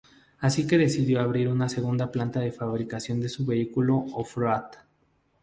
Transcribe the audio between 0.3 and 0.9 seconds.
Así que